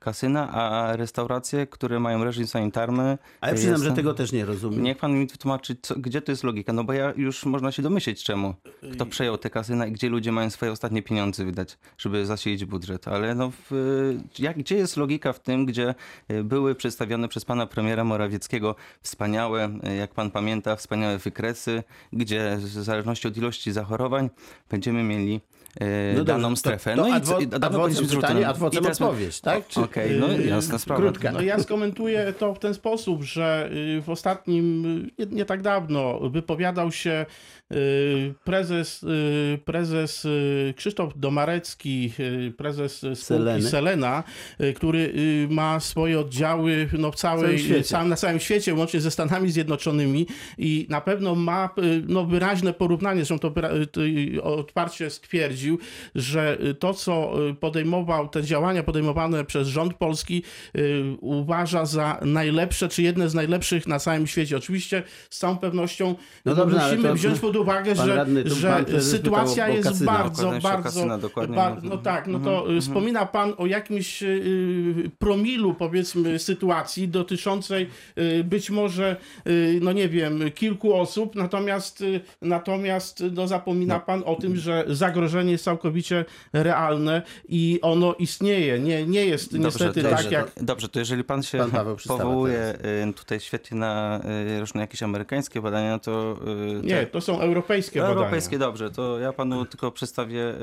Kasyna, 0.04 0.52
a 0.52 0.96
restauracje, 0.96 1.66
które 1.66 2.00
mają 2.00 2.24
reżim 2.24 2.46
sanitarny. 2.46 3.18
A 3.40 3.48
ja 3.48 3.54
przyznam, 3.54 3.82
że 3.82 3.92
tego 3.92 4.14
też 4.14 4.32
nie 4.32 4.44
rozumiem. 4.44 4.82
Niech 4.82 4.98
pan 4.98 5.12
mi 5.12 5.26
wytłumaczy, 5.26 5.76
co, 5.82 5.94
gdzie 5.94 6.22
to 6.22 6.32
jest 6.32 6.44
logika. 6.44 6.72
No 6.72 6.84
bo 6.84 6.92
ja 6.92 7.12
już 7.16 7.44
można 7.46 7.72
się 7.72 7.82
domyśleć 7.82 8.24
czemu. 8.24 8.54
Kto 8.92 9.06
przejął 9.06 9.38
te 9.38 9.50
kasyna 9.50 9.86
i 9.86 9.92
gdzie 9.92 10.08
ludzie 10.08 10.32
mają 10.32 10.50
swoje 10.50 10.72
ostatnie 10.72 11.02
pieniądze 11.02 11.44
wydać, 11.44 11.78
żeby 11.98 12.26
zasilić 12.26 12.64
budżet. 12.64 13.08
Ale 13.08 13.34
no, 13.34 13.52
w, 13.70 13.74
jak, 14.38 14.58
gdzie 14.58 14.76
jest 14.76 14.96
logika 14.96 15.32
w 15.32 15.40
tym, 15.40 15.66
gdzie 15.66 15.94
y, 16.30 16.44
były 16.44 16.74
przedstawione 16.74 17.28
przez 17.28 17.44
pana 17.44 17.66
premiera 17.66 18.04
Morawieckiego 18.04 18.74
wspaniałe, 19.02 19.78
y, 19.88 19.96
jak 19.96 20.14
pan 20.14 20.30
pamięta, 20.30 20.76
wspaniałe 20.76 21.18
wykresy, 21.18 21.82
gdzie 22.12 22.56
w 22.60 22.68
zależności 22.68 23.28
od 23.28 23.36
ilości 23.36 23.72
zachorowań 23.72 24.30
będziemy 24.70 25.02
mieli 25.02 25.40
y, 25.82 26.24
daną 26.24 26.42
dobrze, 26.42 26.56
strefę. 26.56 26.96
To, 26.96 27.02
to 27.02 27.08
no 27.08 27.14
adwo, 27.14 27.40
i 27.40 27.48
co- 27.48 27.56
adwocem 27.56 28.06
pytanie, 28.06 28.48
adwocem 28.48 28.82
teraz- 28.82 29.00
odpowiedź, 29.00 29.40
tak? 29.40 29.68
Czy- 29.68 29.80
Okej, 29.80 30.20
no 30.20 30.28
Yy, 30.32 30.46
jasna 30.46 30.78
sprawa. 30.78 31.02
krótka. 31.02 31.32
No 31.32 31.40
ja 31.40 31.58
skomentuję 31.58 32.34
to 32.38 32.54
w 32.54 32.58
ten 32.58 32.74
sposób, 32.74 33.22
że 33.22 33.70
y, 33.98 34.02
w 34.02 34.10
ostatnim, 34.10 34.86
y, 35.18 35.26
nie, 35.26 35.36
nie 35.36 35.44
tak 35.44 35.62
dawno, 35.62 36.20
wypowiadał 36.30 36.92
się 36.92 37.26
prezes, 38.44 39.04
prezes 39.64 40.26
Krzysztof 40.76 41.12
Domarecki, 41.18 42.12
prezes 42.56 42.96
spółki 42.98 43.16
Seleny. 43.16 43.62
Selena, 43.62 44.22
który 44.76 45.12
ma 45.50 45.80
swoje 45.80 46.20
oddziały 46.20 46.88
no, 46.98 47.12
w 47.12 47.16
całym 47.16 47.40
całej, 47.44 47.58
świecie. 47.58 47.82
całym, 47.84 48.08
na 48.08 48.16
całym 48.16 48.40
świecie, 48.40 48.74
łącznie 48.74 49.00
ze 49.00 49.10
Stanami 49.10 49.50
Zjednoczonymi 49.50 50.26
i 50.58 50.86
na 50.90 51.00
pewno 51.00 51.34
ma 51.34 51.70
no, 52.08 52.24
wyraźne 52.24 52.72
porównanie, 52.72 53.24
zresztą 53.24 53.38
to 53.38 53.52
otwarcie 54.42 55.10
stwierdził, 55.64 55.78
że 56.14 56.58
y, 56.60 56.74
to, 56.74 56.94
co 56.94 57.32
y, 57.50 57.54
podejmował, 57.54 58.28
te 58.28 58.42
działania 58.42 58.82
podejmowane 58.82 59.44
przez 59.44 59.68
rząd 59.68 59.94
polski 59.94 60.42
y, 60.76 61.02
uważa 61.20 61.86
za 61.86 62.20
najlepsze, 62.22 62.88
czy 62.88 63.02
jedne 63.02 63.28
z 63.28 63.34
najlepszych 63.34 63.86
na 63.86 63.98
całym 63.98 64.26
świecie. 64.26 64.56
Oczywiście 64.56 65.02
z 65.30 65.38
całą 65.38 65.58
pewnością 65.58 66.14
No 66.44 66.54
dobrze, 66.54 66.76
musimy 66.84 67.08
to- 67.08 67.14
wziąć 67.14 67.40
pod 67.40 67.56
uwagę, 67.56 67.94
że, 67.96 68.16
radny, 68.16 68.44
że 68.46 68.84
sytuacja 69.00 69.64
pytał 69.64 69.76
jest 69.76 69.88
kasyna. 69.88 70.12
bardzo, 70.12 70.50
bardzo... 70.62 70.82
kasyna, 70.82 71.18
dokładnie. 71.18 71.56
Ba, 71.56 71.76
no 71.82 71.98
tak, 71.98 72.26
no 72.26 72.38
to 72.40 72.72
y, 72.72 72.80
wspomina 72.80 73.26
pan 73.26 73.52
o 73.56 73.66
jakimś 73.66 74.22
y, 74.22 75.10
promilu, 75.18 75.74
powiedzmy, 75.74 76.38
sytuacji 76.38 77.08
dotyczącej 77.08 77.88
y, 78.18 78.44
być 78.44 78.70
może, 78.70 79.16
y, 79.46 79.78
no 79.82 79.92
nie 79.92 80.08
wiem, 80.08 80.40
kilku 80.54 80.94
osób, 80.94 81.34
natomiast, 81.36 82.04
natomiast 82.42 83.24
no, 83.32 83.46
zapomina 83.48 84.00
pan 84.00 84.22
o 84.26 84.34
tym, 84.34 84.56
że 84.56 84.84
zagrożenie 84.88 85.53
jest 85.54 85.64
całkowicie 85.64 86.24
realne 86.52 87.22
i 87.48 87.78
ono 87.82 88.14
istnieje. 88.14 88.78
Nie, 88.78 89.06
nie 89.06 89.26
jest 89.26 89.52
niestety 89.52 90.02
dobrze, 90.02 90.22
tak, 90.22 90.32
jak 90.32 90.50
Dobrze, 90.60 90.88
to 90.88 90.98
jeżeli 90.98 91.24
pan 91.24 91.42
się 91.42 91.58
Pan 91.58 91.96
powołuje 92.06 92.74
y, 93.08 93.12
tutaj 93.12 93.40
świetnie 93.40 93.78
na 93.78 94.20
y, 94.56 94.60
różne 94.60 94.80
jakieś 94.80 95.02
amerykańskie 95.02 95.60
badania, 95.60 95.98
to... 95.98 96.36
y, 96.80 96.86
Nie, 96.86 96.94
te- 96.94 97.06
to 97.06 97.20
są 97.20 97.40
europejskie 97.40 98.00
badania. 98.00 98.18
Europejskie, 98.18 98.58
dobrze, 98.58 98.90
to 98.90 99.18
ja 99.18 99.32
panu 99.32 99.64
tylko 99.64 99.90
przedstawię 99.90 100.54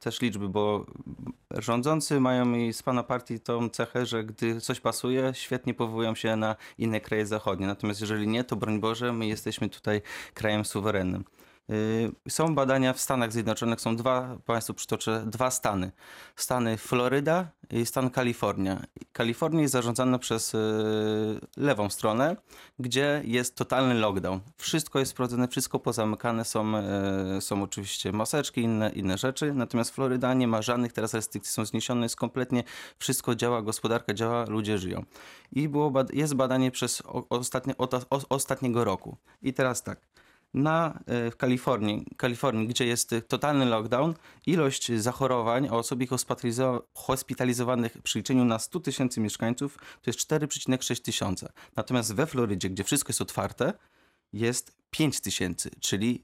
też 0.00 0.20
liczby, 0.20 0.48
bo 0.48 0.86
rządzący 1.50 2.20
mają 2.20 2.54
i 2.54 2.72
z 2.72 2.82
pana 2.82 3.02
partii 3.02 3.40
tą 3.40 3.68
cechę, 3.68 4.06
że 4.06 4.24
gdy 4.24 4.60
coś 4.60 4.80
pasuje, 4.80 5.32
świetnie 5.34 5.74
powołują 5.74 6.14
się 6.14 6.36
na 6.36 6.56
inne 6.78 7.00
kraje 7.00 7.26
zachodnie. 7.26 7.66
Natomiast 7.66 8.00
jeżeli 8.00 8.28
nie, 8.28 8.44
to 8.44 8.56
broń 8.56 8.80
Boże, 8.80 9.12
my 9.12 9.26
jesteśmy 9.26 9.68
tutaj 9.68 10.02
krajem 10.34 10.64
suwerennym. 10.64 11.24
Y, 11.70 12.12
Są 12.28 12.54
badania 12.54 12.92
w 12.92 13.00
Stanach 13.00 13.32
Zjednoczonych, 13.32 13.80
są 13.80 13.96
dwa, 13.96 14.38
Państwu 14.44 14.74
przytoczę, 14.74 15.24
dwa 15.26 15.50
stany. 15.50 15.92
Stany 16.36 16.76
Floryda 16.76 17.48
i 17.70 17.86
stan 17.86 18.10
Kalifornia. 18.10 18.82
Kalifornia 19.12 19.60
jest 19.62 19.72
zarządzana 19.72 20.18
przez 20.18 20.54
y, 20.54 20.58
lewą 21.56 21.90
stronę, 21.90 22.36
gdzie 22.78 23.22
jest 23.24 23.56
totalny 23.56 23.94
lockdown. 23.94 24.40
Wszystko 24.56 24.98
jest 24.98 25.12
wprowadzone, 25.12 25.48
wszystko 25.48 25.78
pozamykane, 25.78 26.44
są, 26.44 26.72
y, 27.36 27.40
są 27.40 27.62
oczywiście 27.62 28.12
maseczki, 28.12 28.60
inne, 28.60 28.90
inne 28.90 29.18
rzeczy, 29.18 29.54
natomiast 29.54 29.90
Floryda 29.90 30.34
nie 30.34 30.48
ma 30.48 30.62
żadnych 30.62 30.92
teraz 30.92 31.14
restrykcji, 31.14 31.52
są 31.52 31.64
zniesione, 31.64 32.02
jest 32.02 32.16
kompletnie, 32.16 32.64
wszystko 32.98 33.34
działa, 33.34 33.62
gospodarka 33.62 34.14
działa, 34.14 34.44
ludzie 34.48 34.78
żyją. 34.78 35.04
I 35.52 35.68
było, 35.68 35.92
jest 36.12 36.34
badanie 36.34 36.70
przez 36.70 37.02
ostatnie, 37.30 37.74
ostatniego 38.28 38.84
roku. 38.84 39.16
I 39.42 39.52
teraz 39.52 39.82
tak, 39.82 40.00
na, 40.56 40.98
e, 41.06 41.30
w 41.30 41.36
Kalifornii, 41.36 42.06
Kalifornii, 42.16 42.68
gdzie 42.68 42.86
jest 42.86 43.14
totalny 43.28 43.64
lockdown, 43.64 44.14
ilość 44.46 44.92
zachorowań 44.92 45.68
osób 45.68 46.00
hospitalizowanych 46.94 47.98
przy 48.02 48.18
liczeniu 48.18 48.44
na 48.44 48.58
100 48.58 48.80
tysięcy 48.80 49.20
mieszkańców 49.20 49.78
to 50.02 50.10
jest 50.10 50.18
4,6 50.18 51.02
tysiąca. 51.02 51.48
Natomiast 51.76 52.14
we 52.14 52.26
Florydzie, 52.26 52.70
gdzie 52.70 52.84
wszystko 52.84 53.10
jest 53.10 53.20
otwarte, 53.20 53.72
jest 54.32 54.76
5 54.98 55.20
tysięcy, 55.20 55.70
czyli 55.80 56.22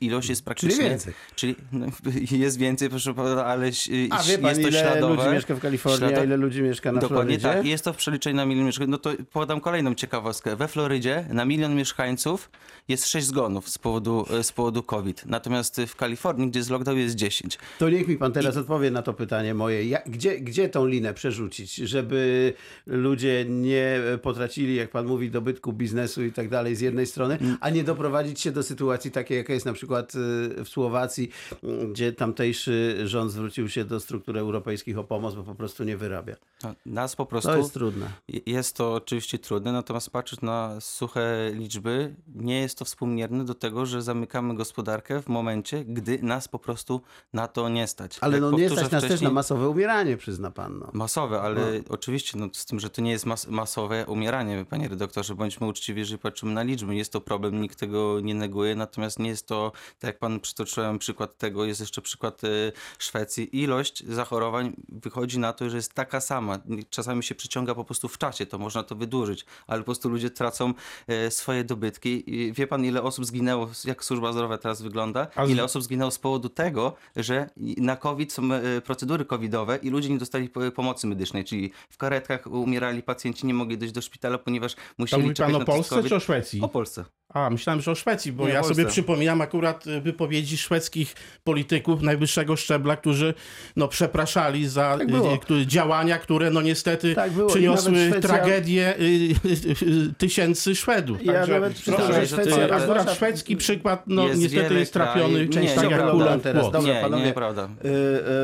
ilość 0.00 0.28
jest 0.28 0.44
praktycznie... 0.44 0.84
więcej. 0.84 1.14
Czyli 1.34 1.56
no, 1.72 1.86
jest 2.44 2.58
więcej, 2.58 2.88
proszę 2.90 3.14
pana, 3.14 3.44
ale 3.44 3.70
A 4.10 4.22
wie 4.22 4.38
pan, 4.38 4.48
jest 4.50 4.62
to 4.62 4.68
ile 4.68 4.80
śladowe. 4.80 5.14
ludzi 5.16 5.34
mieszka 5.34 5.54
w 5.54 5.60
Kalifornii, 5.60 6.04
a 6.04 6.08
Ślado- 6.10 6.24
ile 6.24 6.36
ludzi 6.36 6.62
mieszka 6.62 6.92
na 6.92 7.00
Dokładnie 7.00 7.38
Florydzie? 7.38 7.58
tak. 7.62 7.66
Jest 7.70 7.84
to 7.84 7.92
w 7.92 7.96
przeliczeniu 7.96 8.36
na 8.36 8.46
milion 8.46 8.66
mieszkańców. 8.66 8.90
No 8.90 8.98
to 8.98 9.12
podam 9.32 9.60
kolejną 9.60 9.94
ciekawostkę. 9.94 10.56
We 10.56 10.68
Florydzie 10.68 11.24
na 11.30 11.44
milion 11.44 11.74
mieszkańców 11.74 12.50
jest 12.88 13.06
6 13.08 13.26
zgonów 13.26 13.68
z 13.68 13.78
powodu, 13.78 14.26
z 14.42 14.52
powodu 14.52 14.82
COVID. 14.82 15.26
Natomiast 15.26 15.80
w 15.86 15.96
Kalifornii, 15.96 16.48
gdzie 16.50 16.58
jest 16.60 16.70
lockdown, 16.70 16.98
jest 16.98 17.14
10. 17.14 17.58
To 17.78 17.90
niech 17.90 18.08
mi 18.08 18.16
pan 18.16 18.32
teraz 18.32 18.56
odpowie 18.56 18.90
na 18.90 19.02
to 19.02 19.14
pytanie 19.14 19.54
moje. 19.54 19.84
Ja, 19.84 19.98
gdzie, 20.06 20.40
gdzie 20.40 20.68
tą 20.68 20.86
linę 20.86 21.14
przerzucić, 21.14 21.74
żeby 21.74 22.52
ludzie 22.86 23.44
nie 23.48 24.00
potracili, 24.22 24.74
jak 24.74 24.90
pan 24.90 25.06
mówi, 25.06 25.30
dobytku 25.30 25.72
biznesu 25.72 26.24
i 26.24 26.32
tak 26.32 26.48
dalej 26.48 26.76
z 26.76 26.80
jednej 26.80 27.06
strony, 27.06 27.38
a 27.60 27.70
nie 27.70 27.84
doprowadzić 28.02 28.40
się 28.40 28.52
do 28.52 28.62
sytuacji 28.62 29.10
takiej, 29.10 29.38
jaka 29.38 29.52
jest 29.52 29.66
na 29.66 29.72
przykład 29.72 30.14
y, 30.14 30.64
w 30.64 30.68
Słowacji, 30.68 31.30
y, 31.52 31.86
gdzie 31.88 32.12
tamtejszy 32.12 33.02
rząd 33.04 33.32
zwrócił 33.32 33.68
się 33.68 33.84
do 33.84 34.00
struktur 34.00 34.38
europejskich 34.38 34.98
o 34.98 35.04
pomoc, 35.04 35.34
bo 35.34 35.42
po 35.42 35.54
prostu 35.54 35.84
nie 35.84 35.96
wyrabia. 35.96 36.36
No, 36.64 36.74
Nas 36.86 37.16
po 37.16 37.26
prostu... 37.26 37.48
To 37.48 37.56
jest 37.56 37.74
trudne. 37.74 38.10
Jest 38.46 38.76
to 38.76 38.94
oczywiście 38.94 39.38
trudne, 39.38 39.72
natomiast 39.72 40.10
patrzeć 40.10 40.40
na 40.40 40.80
suche 40.80 41.50
liczby, 41.54 42.14
nie 42.34 42.60
jest 42.60 42.78
to 42.78 42.84
współmierne 42.84 43.44
do 43.44 43.54
tego, 43.54 43.86
że 43.86 44.02
zamykamy 44.02 44.54
gospodarkę 44.54 45.22
w 45.22 45.28
momencie, 45.28 45.84
gdy 45.84 46.18
nas 46.22 46.48
po 46.48 46.58
prostu 46.58 47.00
na 47.32 47.48
to 47.48 47.68
nie 47.68 47.86
stać. 47.86 48.18
Ale 48.20 48.32
Jak 48.32 48.42
no 48.42 48.50
nie 48.50 48.70
stać 48.70 48.90
nas 48.90 49.02
też 49.02 49.20
na 49.20 49.30
masowe 49.30 49.68
umieranie, 49.68 50.16
przyzna 50.16 50.50
pan. 50.50 50.78
No. 50.78 50.90
Masowe, 50.92 51.40
ale 51.40 51.80
oczywiście 51.88 52.38
no, 52.38 52.48
z 52.52 52.66
tym, 52.66 52.80
że 52.80 52.90
to 52.90 53.02
nie 53.02 53.10
jest 53.10 53.26
mas 53.26 53.48
masowe 53.48 54.06
umieranie, 54.06 54.64
panie 54.70 54.88
redaktorze, 54.88 55.34
bądźmy 55.34 55.66
uczciwi, 55.66 56.00
jeżeli 56.00 56.18
patrzymy 56.18 56.52
na 56.52 56.62
liczby. 56.62 56.94
Jest 56.94 57.12
to 57.12 57.20
problem, 57.20 57.60
nikt 57.60 57.81
tego 57.82 58.20
nie 58.20 58.34
neguję, 58.34 58.74
natomiast 58.74 59.18
nie 59.18 59.28
jest 59.28 59.46
to, 59.46 59.72
tak 59.98 60.08
jak 60.08 60.18
pan 60.18 60.40
przytoczyłem 60.40 60.98
przykład 60.98 61.36
tego, 61.38 61.64
jest 61.64 61.80
jeszcze 61.80 62.02
przykład 62.02 62.44
y, 62.44 62.72
Szwecji. 62.98 63.62
Ilość 63.62 64.06
zachorowań 64.08 64.72
wychodzi 64.88 65.38
na 65.38 65.52
to, 65.52 65.70
że 65.70 65.76
jest 65.76 65.94
taka 65.94 66.20
sama. 66.20 66.58
Czasami 66.90 67.22
się 67.22 67.34
przyciąga 67.34 67.74
po 67.74 67.84
prostu 67.84 68.08
w 68.08 68.18
czasie, 68.18 68.46
to 68.46 68.58
można 68.58 68.82
to 68.82 68.94
wydłużyć, 68.94 69.44
ale 69.66 69.80
po 69.80 69.84
prostu 69.84 70.08
ludzie 70.08 70.30
tracą 70.30 70.74
e, 71.06 71.30
swoje 71.30 71.64
dobytki. 71.64 72.34
I 72.34 72.52
wie 72.52 72.66
pan, 72.66 72.84
ile 72.84 73.02
osób 73.02 73.26
zginęło, 73.26 73.70
jak 73.84 74.04
służba 74.04 74.32
zdrowia 74.32 74.58
teraz 74.58 74.82
wygląda? 74.82 75.26
Ile 75.48 75.64
osób 75.64 75.82
zginęło 75.82 76.10
z 76.10 76.18
powodu 76.18 76.48
tego, 76.48 76.94
że 77.16 77.50
na 77.76 77.96
COVID 77.96 78.32
są 78.32 78.52
e, 78.52 78.80
procedury 78.80 79.24
covidowe 79.24 79.76
i 79.76 79.90
ludzie 79.90 80.08
nie 80.08 80.18
dostali 80.18 80.48
po- 80.48 80.70
pomocy 80.70 81.06
medycznej, 81.06 81.44
czyli 81.44 81.70
w 81.90 81.96
karetkach 81.96 82.46
umierali 82.46 83.02
pacjenci, 83.02 83.46
nie 83.46 83.54
mogli 83.54 83.78
dojść 83.78 83.94
do 83.94 84.02
szpitala, 84.02 84.38
ponieważ 84.38 84.74
To 84.74 84.80
musieli 84.98 85.22
mówi 85.22 85.34
czekać 85.34 85.52
pan 85.52 85.62
o 85.62 85.64
Polsce 85.64 86.02
czy 86.08 86.14
o 86.16 86.20
Szwecji? 86.20 86.60
O 86.60 86.68
Polsce. 86.68 87.04
A, 87.34 87.50
myślałem, 87.50 87.80
że 87.82 87.90
o 87.90 87.94
Szwecji, 87.94 88.32
bo 88.32 88.46
Nie, 88.46 88.52
ja 88.52 88.62
sobie 88.62 88.86
przypominam 88.86 89.40
akurat 89.40 89.86
y, 89.86 90.00
wypowiedzi 90.00 90.56
szwedzkich 90.56 91.14
polityków 91.44 92.02
najwyższego 92.02 92.56
szczebla, 92.56 92.96
którzy 92.96 93.34
no, 93.76 93.88
przepraszali 93.88 94.68
za 94.68 94.98
Tak 94.98 95.50
y, 95.50 95.54
y, 95.54 95.66
działania, 95.66 96.18
które 96.18 96.50
no 96.50 96.62
niestety 96.62 97.14
Tak 97.14 97.30
przyniosły 97.48 97.92
Szwecja- 97.92 98.20
tragedię 98.20 98.94
y, 98.98 99.02
y, 99.02 99.86
y, 100.10 100.14
tysięcy 100.18 100.76
Szwedów. 100.76 101.24
Ja 101.24 101.32
Także 101.32 101.52
nawet 101.52 101.82
proszę, 101.84 102.12
że 102.14 102.26
Szwecja- 102.26 102.62
akurat 102.64 102.82
zwłaszcza- 102.82 103.14
szwedzki 103.14 103.56
przykład 103.56 104.02
no, 104.06 104.28
Jest 104.28 104.40
niestety 104.40 104.74
jest 104.74 104.92
trafiony 104.92 105.48
częściowo 105.48 105.82
nie, 105.82 105.90
jak 105.90 106.00
prawda, 106.00 106.12
kula 106.24 106.38
w 106.38 106.42
teraz. 106.42 106.70
Dobra, 106.70 106.94
nie, 106.94 107.00
panowie. 107.00 107.22
nie, 107.22 107.28
nieprawda. 107.28 107.64
Y, 107.64 107.88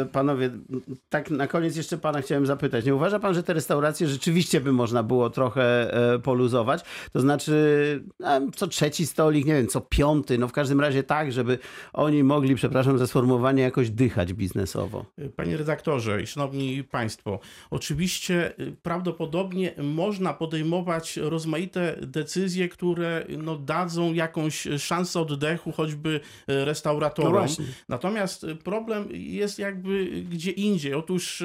y, 0.02 0.06
Panowie, 0.12 0.50
tak 1.08 1.30
na 1.30 1.46
koniec 1.46 1.76
jeszcze 1.76 1.98
pana 1.98 2.20
chciałem 2.22 2.46
zapytać. 2.46 2.84
Nie 2.84 2.94
uważa 2.94 3.18
pan, 3.18 3.34
że 3.34 3.42
te 3.42 3.52
restauracje 3.52 4.08
rzeczywiście 4.08 4.60
by 4.60 4.72
można 4.72 5.02
było 5.02 5.30
trochę 5.30 5.94
e, 6.14 6.18
poluzować? 6.18 6.82
To 7.12 7.20
znaczy, 7.20 7.52
no, 8.20 8.28
co 8.56 8.68
trzeci 8.78 9.06
stolik, 9.06 9.46
nie 9.46 9.54
wiem, 9.54 9.66
co 9.66 9.80
piąty, 9.80 10.38
no 10.38 10.48
w 10.48 10.52
każdym 10.52 10.80
razie 10.80 11.02
tak, 11.02 11.32
żeby 11.32 11.58
oni 11.92 12.24
mogli, 12.24 12.54
przepraszam 12.54 12.98
za 12.98 13.06
sformułowanie, 13.06 13.62
jakoś 13.62 13.90
dychać 13.90 14.32
biznesowo. 14.32 15.04
Panie 15.36 15.56
redaktorze 15.56 16.22
i 16.22 16.26
szanowni 16.26 16.84
państwo, 16.84 17.40
oczywiście 17.70 18.52
y, 18.60 18.76
prawdopodobnie 18.82 19.74
można 19.82 20.34
podejmować 20.34 21.16
rozmaite 21.16 21.96
decyzje, 22.02 22.68
które 22.68 23.24
no, 23.38 23.56
dadzą 23.56 24.12
jakąś 24.12 24.68
szansę 24.78 25.20
oddechu 25.20 25.72
choćby 25.72 26.10
y, 26.10 26.20
No 26.48 26.64
restauratorom. 26.64 27.32
właśnie. 27.32 27.64
Natomiast 27.88 28.44
y, 28.44 28.56
problem 28.56 29.08
jest 29.10 29.58
jakby 29.58 30.22
gdzie 30.30 30.50
indziej. 30.50 30.94
Otóż 30.94 31.44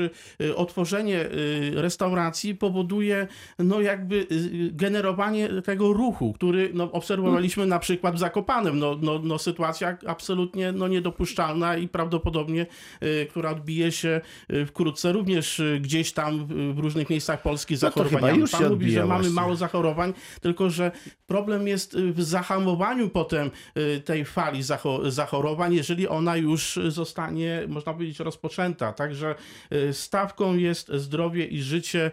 otworzenie 0.55 1.25
restauracji 1.73 2.55
powoduje 2.55 3.27
no 3.59 3.81
jakby 3.81 4.27
generowanie 4.71 5.49
tego 5.61 5.93
ruchu, 5.93 6.33
który 6.33 6.71
no, 6.73 6.91
obserwowaliśmy 7.23 7.65
na 7.65 7.79
przykład 7.79 8.15
w 8.15 8.19
Zakopanem. 8.19 8.79
No, 8.79 8.97
no, 9.01 9.19
no 9.23 9.37
sytuacja 9.37 9.97
absolutnie 10.07 10.71
no, 10.71 10.87
niedopuszczalna 10.87 11.77
i 11.77 11.87
prawdopodobnie, 11.87 12.65
y, 13.03 13.27
która 13.29 13.49
odbije 13.51 13.91
się 13.91 14.21
y, 14.53 14.65
wkrótce 14.65 15.11
również 15.11 15.59
y, 15.59 15.79
gdzieś 15.81 16.11
tam 16.13 16.47
w 16.73 16.79
różnych 16.79 17.09
miejscach 17.09 17.41
Polski 17.41 17.73
No 17.73 17.79
to 17.79 17.85
chyba 17.87 18.03
zachorowaniami. 18.03 18.39
już 18.39 18.51
się 18.51 18.57
Pan 18.57 18.69
mówi, 18.69 18.91
że 18.91 19.05
mamy 19.05 19.29
mało 19.29 19.55
zachorowań, 19.55 20.13
tylko 20.41 20.69
że 20.69 20.91
problem 21.27 21.67
jest 21.67 21.97
w 21.97 22.23
zahamowaniu 22.23 23.09
potem 23.09 23.51
tej 24.05 24.25
fali 24.25 24.61
zacho- 24.61 25.11
zachorowań, 25.11 25.73
jeżeli 25.73 26.07
ona 26.07 26.37
już 26.37 26.79
zostanie, 26.87 27.63
można 27.67 27.93
powiedzieć, 27.93 28.19
rozpoczęta. 28.19 28.93
Także 28.93 29.35
stawką 29.91 30.57
jest 30.57 30.91
zdrowie 30.93 31.45
i 31.45 31.61
życie 31.61 32.11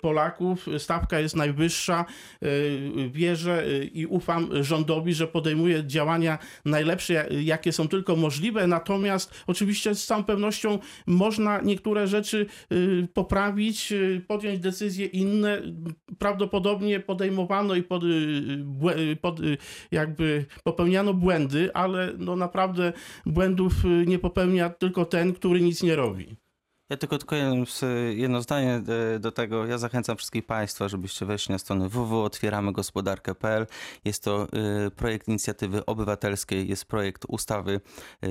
Polaków. 0.00 0.66
Stawka 0.78 1.20
jest 1.20 1.36
najwyższa. 1.36 2.04
Wierzę 3.10 3.64
i 3.92 4.06
ufam 4.06 4.45
rządowi, 4.60 5.14
że 5.14 5.26
podejmuje 5.26 5.84
działania 5.86 6.38
najlepsze, 6.64 7.28
jakie 7.30 7.72
są 7.72 7.88
tylko 7.88 8.16
możliwe. 8.16 8.66
Natomiast 8.66 9.34
oczywiście 9.46 9.94
z 9.94 10.06
całą 10.06 10.24
pewnością 10.24 10.78
można 11.06 11.60
niektóre 11.60 12.06
rzeczy 12.06 12.46
y, 12.72 13.08
poprawić, 13.14 13.92
y, 13.92 14.24
podjąć 14.28 14.60
decyzje 14.60 15.06
inne. 15.06 15.62
Prawdopodobnie 16.18 17.00
podejmowano 17.00 17.74
i 17.74 17.82
pod, 17.82 18.02
y, 18.04 19.16
pod, 19.20 19.40
jakby 19.90 20.46
popełniano 20.64 21.14
błędy, 21.14 21.70
ale 21.74 22.12
no 22.18 22.36
naprawdę 22.36 22.92
błędów 23.26 23.72
nie 24.06 24.18
popełnia 24.18 24.70
tylko 24.70 25.04
ten, 25.04 25.32
który 25.32 25.60
nic 25.60 25.82
nie 25.82 25.96
robi. 25.96 26.45
Ja 26.90 26.96
tylko, 26.96 27.18
tylko 27.18 27.36
jedno, 27.36 27.64
jedno 28.14 28.42
zdanie 28.42 28.82
e, 29.14 29.18
do 29.18 29.32
tego. 29.32 29.66
Ja 29.66 29.78
zachęcam 29.78 30.16
wszystkich 30.16 30.46
Państwa, 30.46 30.88
żebyście 30.88 31.26
weszli 31.26 31.52
na 31.52 31.58
stronę 31.58 31.88
www.otwieramygospodarkę.pl. 31.88 33.66
Jest 34.04 34.24
to 34.24 34.46
e, 34.52 34.90
projekt 34.90 35.28
inicjatywy 35.28 35.86
obywatelskiej, 35.86 36.68
jest 36.68 36.84
projekt 36.84 37.24
ustawy, 37.28 37.80
e, 38.22 38.28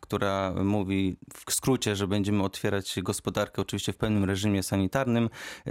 która 0.00 0.54
mówi 0.64 1.16
w 1.46 1.52
skrócie, 1.52 1.96
że 1.96 2.06
będziemy 2.08 2.42
otwierać 2.42 3.00
gospodarkę 3.02 3.62
oczywiście 3.62 3.92
w 3.92 3.96
pełnym 3.96 4.24
reżimie 4.24 4.62
sanitarnym. 4.62 5.30
E, 5.66 5.70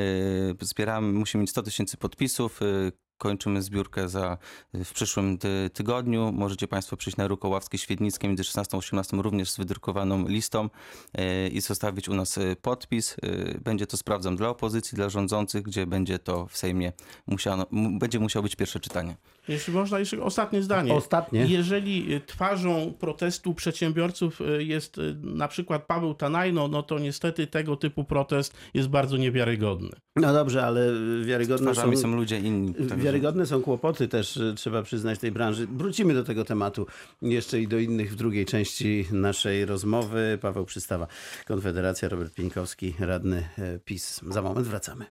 Zbieramy, 0.61 1.13
musimy 1.13 1.41
mieć 1.41 1.49
100 1.49 1.63
tysięcy 1.63 1.97
podpisów. 1.97 2.59
Kończymy 3.23 3.61
zbiórkę 3.61 4.09
za, 4.09 4.37
w 4.73 4.93
przyszłym 4.93 5.37
ty, 5.37 5.69
tygodniu. 5.73 6.31
Możecie 6.31 6.67
Państwo 6.67 6.97
przyjść 6.97 7.17
na 7.17 7.27
Rukoławskie 7.27 7.77
Świdnickie 7.77 8.27
między 8.27 8.43
16 8.43 8.77
a 8.77 8.77
18 8.77 9.17
również 9.17 9.51
z 9.51 9.57
wydrukowaną 9.57 10.27
listą 10.27 10.69
e, 11.13 11.47
i 11.47 11.61
zostawić 11.61 12.09
u 12.09 12.13
nas 12.13 12.37
e, 12.37 12.55
podpis. 12.55 13.15
E, 13.23 13.59
Będzie 13.59 13.87
to 13.87 13.97
sprawdzam 13.97 14.35
dla 14.35 14.49
opozycji, 14.49 14.95
dla 14.95 15.09
rządzących, 15.09 15.63
gdzie 15.63 15.85
będzie 15.85 16.19
to 16.19 16.47
w 16.47 16.57
Sejmie 16.57 16.91
musiano, 17.27 17.65
będzie 17.99 18.19
musiało 18.19 18.43
być 18.43 18.55
pierwsze 18.55 18.79
czytanie. 18.79 19.15
Jeśli 19.47 19.73
można, 19.73 19.99
jeszcze 19.99 20.23
ostatnie 20.23 20.61
zdanie. 20.61 20.93
Ostatnie. 20.93 21.45
Jeżeli 21.45 22.21
twarzą 22.25 22.93
protestu 22.99 23.53
przedsiębiorców 23.53 24.39
jest 24.57 24.97
na 25.21 25.47
przykład 25.47 25.85
Paweł 25.85 26.13
Tanajno, 26.13 26.67
no 26.67 26.83
to 26.83 26.99
niestety 26.99 27.47
tego 27.47 27.75
typu 27.75 28.03
protest 28.03 28.53
jest 28.73 28.89
bardzo 28.89 29.17
niewiarygodny. 29.17 29.89
No 30.15 30.33
dobrze, 30.33 30.65
ale 30.65 30.91
wiarygodne 31.25 31.71
Twarzami 31.71 31.95
są... 31.95 32.01
są 32.01 32.15
ludzie 32.15 32.39
inni. 32.39 32.73
Wiarygodne 33.13 33.45
są 33.45 33.61
kłopoty 33.61 34.07
też, 34.07 34.37
y, 34.37 34.53
trzeba 34.55 34.83
przyznać, 34.83 35.19
tej 35.19 35.31
branży. 35.31 35.67
Wrócimy 35.67 36.13
do 36.13 36.23
tego 36.23 36.45
tematu 36.45 36.87
jeszcze 37.21 37.61
i 37.61 37.67
do 37.67 37.79
innych 37.79 38.11
w 38.11 38.15
drugiej 38.15 38.45
części 38.45 39.05
naszej 39.11 39.65
rozmowy. 39.65 40.37
Paweł 40.41 40.65
Przystawa, 40.65 41.07
Konfederacja, 41.45 42.09
Robert 42.09 42.33
Pieńkowski, 42.33 42.95
radny 42.99 43.49
e, 43.57 43.79
PiS. 43.79 44.21
Za 44.29 44.41
moment 44.41 44.67
wracamy. 44.67 45.05